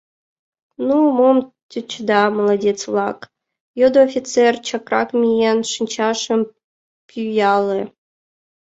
—Ну, 0.87 0.97
мом 1.17 1.37
тӧчеда, 1.69 2.21
молодец-влак?— 2.37 3.19
йодо 3.79 3.97
офицер, 4.07 4.53
чакрак 4.67 5.09
миен, 5.19 5.59
шинчажым 5.71 6.41
пӱяле. 7.07 7.81